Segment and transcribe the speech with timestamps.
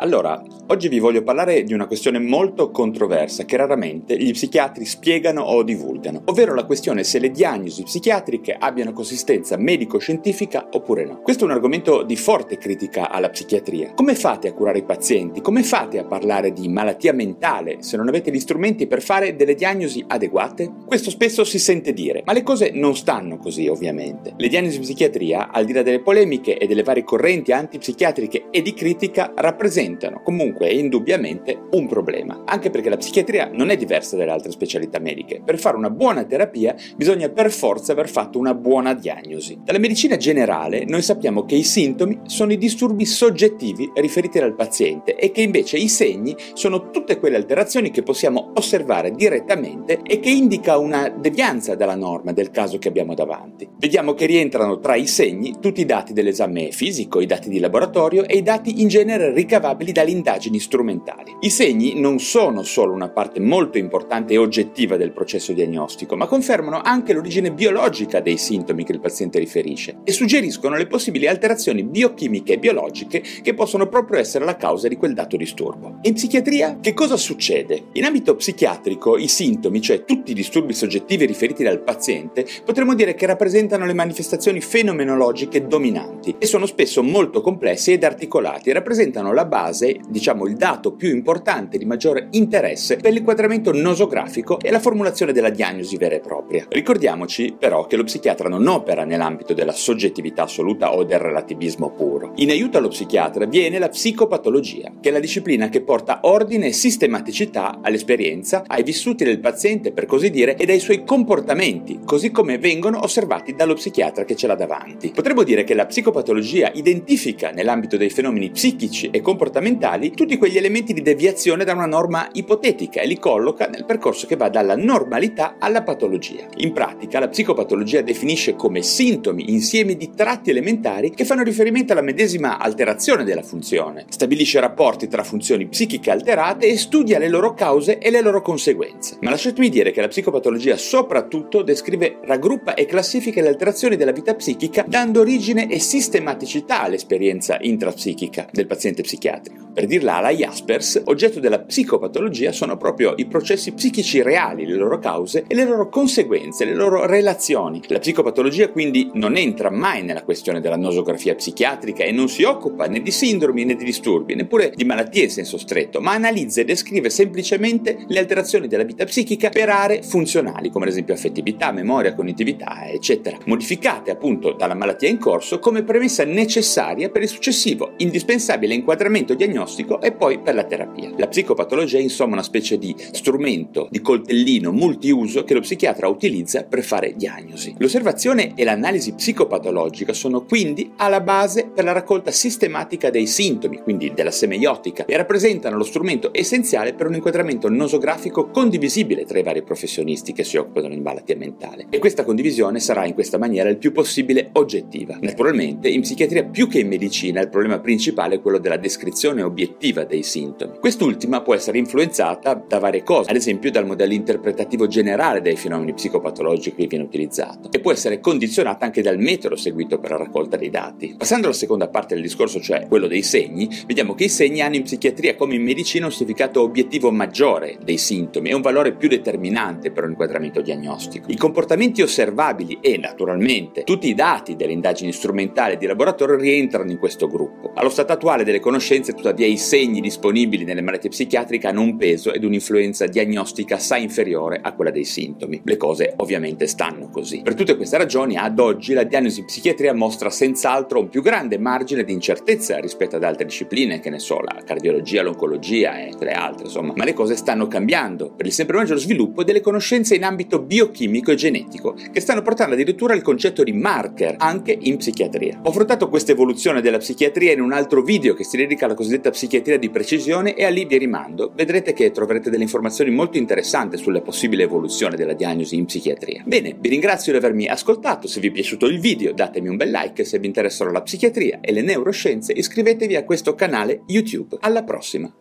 [0.00, 5.42] Allora, oggi vi voglio parlare di una questione molto controversa che raramente gli psichiatri spiegano
[5.42, 11.20] o divulgano, ovvero la questione se le diagnosi psichiatriche abbiano consistenza medico-scientifica oppure no.
[11.20, 13.92] Questo è un argomento di forte critica alla psichiatria.
[13.94, 15.40] Come fate a curare i pazienti?
[15.40, 19.56] Come fate a parlare di malattia mentale se non avete gli strumenti per fare delle
[19.56, 20.72] diagnosi adeguate?
[20.86, 24.34] Questo spesso si sente dire, ma le cose non stanno così ovviamente.
[24.36, 28.72] Le diagnosi psichiatria, al di là delle polemiche e delle varie correnti antipsichiatriche e di
[28.72, 34.16] critica, rappresentano rappresentano comunque e indubbiamente un problema, anche perché la psichiatria non è diversa
[34.16, 35.42] dalle altre specialità mediche.
[35.44, 39.58] Per fare una buona terapia bisogna per forza aver fatto una buona diagnosi.
[39.64, 45.16] Dalla medicina generale noi sappiamo che i sintomi sono i disturbi soggettivi riferiti dal paziente
[45.16, 50.30] e che invece i segni sono tutte quelle alterazioni che possiamo osservare direttamente e che
[50.30, 53.68] indica una devianza dalla norma del caso che abbiamo davanti.
[53.76, 58.24] Vediamo che rientrano tra i segni tutti i dati dell'esame fisico, i dati di laboratorio
[58.24, 61.34] e i dati in genere ricavabili dalle indagini strumentali.
[61.40, 66.26] I segni non sono solo una parte molto importante e oggettiva del processo diagnostico, ma
[66.26, 71.82] confermano anche l'origine biologica dei sintomi che il paziente riferisce e suggeriscono le possibili alterazioni
[71.82, 75.98] biochimiche e biologiche che possono proprio essere la causa di quel dato disturbo.
[76.02, 77.84] In psichiatria che cosa succede?
[77.92, 83.14] In ambito psichiatrico i sintomi, cioè tutti i disturbi soggettivi riferiti dal paziente, potremmo dire
[83.14, 89.36] che rappresentano le manifestazioni fenomenologiche dominanti e sono spesso molto complessi ed articolati e rappresentano
[89.38, 94.80] la base diciamo il dato più importante di maggiore interesse per l'inquadramento nosografico e la
[94.80, 96.66] formulazione della diagnosi vera e propria.
[96.68, 102.32] Ricordiamoci però che lo psichiatra non opera nell'ambito della soggettività assoluta o del relativismo puro.
[102.36, 106.72] In aiuto allo psichiatra viene la psicopatologia, che è la disciplina che porta ordine e
[106.72, 112.58] sistematicità all'esperienza, ai vissuti del paziente per così dire ed ai suoi comportamenti, così come
[112.58, 115.12] vengono osservati dallo psichiatra che ce l'ha davanti.
[115.14, 120.94] Potremmo dire che la psicopatologia identifica nell'ambito dei fenomeni psichici e comportamentali tutti quegli elementi
[120.94, 125.56] di deviazione da una norma ipotetica e li colloca nel percorso che va dalla normalità
[125.58, 126.46] alla patologia.
[126.56, 132.00] In pratica, la psicopatologia definisce come sintomi insiemi di tratti elementari che fanno riferimento alla
[132.00, 137.98] medesima alterazione della funzione, stabilisce rapporti tra funzioni psichiche alterate e studia le loro cause
[137.98, 139.18] e le loro conseguenze.
[139.20, 144.34] Ma lasciatemi dire che la psicopatologia soprattutto descrive, raggruppa e classifica le alterazioni della vita
[144.34, 149.67] psichica dando origine e sistematicità all'esperienza intrapsichica del paziente psichiatrico psichiatrico.
[149.78, 154.98] Per dirla alla Jaspers, oggetto della psicopatologia sono proprio i processi psichici reali, le loro
[154.98, 157.80] cause e le loro conseguenze, le loro relazioni.
[157.86, 162.86] La psicopatologia quindi non entra mai nella questione della nosografia psichiatrica e non si occupa
[162.86, 166.64] né di sindromi né di disturbi, neppure di malattie in senso stretto, ma analizza e
[166.64, 172.16] descrive semplicemente le alterazioni della vita psichica per aree funzionali, come ad esempio affettività, memoria,
[172.16, 178.74] cognitività, eccetera, modificate appunto dalla malattia in corso come premessa necessaria per il successivo, indispensabile
[178.74, 179.66] inquadramento diagnostico
[180.00, 181.10] e poi per la terapia.
[181.16, 186.64] La psicopatologia è insomma una specie di strumento, di coltellino multiuso che lo psichiatra utilizza
[186.64, 187.74] per fare diagnosi.
[187.78, 194.12] L'osservazione e l'analisi psicopatologica sono quindi alla base per la raccolta sistematica dei sintomi, quindi
[194.14, 199.62] della semeiotica, e rappresentano lo strumento essenziale per un inquadramento nosografico condivisibile tra i vari
[199.62, 201.86] professionisti che si occupano di malattia mentale.
[201.90, 205.18] E questa condivisione sarà in questa maniera il più possibile oggettiva.
[205.20, 209.42] Naturalmente, in psichiatria più che in medicina il problema principale è quello della descrizione descrizione
[209.58, 210.78] obiettiva dei sintomi.
[210.78, 215.94] Quest'ultima può essere influenzata da varie cose, ad esempio dal modello interpretativo generale dei fenomeni
[215.94, 220.56] psicopatologici che viene utilizzato, e può essere condizionata anche dal metodo seguito per la raccolta
[220.56, 221.16] dei dati.
[221.18, 224.76] Passando alla seconda parte del discorso, cioè quello dei segni, vediamo che i segni hanno
[224.76, 229.08] in psichiatria come in medicina un significato obiettivo maggiore dei sintomi e un valore più
[229.08, 231.32] determinante per un inquadramento diagnostico.
[231.32, 236.98] I comportamenti osservabili e, naturalmente, tutti i dati delle indagini strumentali di laboratorio rientrano in
[236.98, 237.72] questo gruppo.
[237.74, 241.96] Allo stato attuale delle conoscenze tuttavia tuttavia i segni disponibili nelle malattie psichiatriche hanno un
[241.96, 245.60] peso ed un'influenza diagnostica assai inferiore a quella dei sintomi.
[245.62, 247.42] Le cose ovviamente stanno così.
[247.42, 251.56] Per tutte queste ragioni, ad oggi la diagnosi in psichiatria mostra senz'altro un più grande
[251.56, 256.32] margine di incertezza rispetto ad altre discipline, che ne so, la cardiologia, l'oncologia e le
[256.32, 256.94] altre, insomma.
[256.96, 261.30] Ma le cose stanno cambiando per il sempre maggiore sviluppo delle conoscenze in ambito biochimico
[261.30, 265.60] e genetico, che stanno portando addirittura il concetto di marker anche in psichiatria.
[265.62, 268.94] Ho affrontato questa evoluzione della psichiatria in un altro video che si dedica alla
[269.28, 271.52] cosiddetta psichiatria di precisione e a lì vi rimando.
[271.54, 276.42] Vedrete che troverete delle informazioni molto interessanti sulla possibile evoluzione della diagnosi in psichiatria.
[276.46, 279.90] Bene, vi ringrazio di avermi ascoltato, se vi è piaciuto il video datemi un bel
[279.90, 284.56] like, se vi interessano la psichiatria e le neuroscienze iscrivetevi a questo canale YouTube.
[284.60, 285.32] Alla prossima!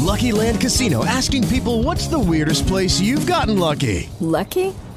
[0.00, 4.08] Lucky Land Casino asking people what's the weirdest place you've gotten lucky?
[4.20, 4.72] Lucky?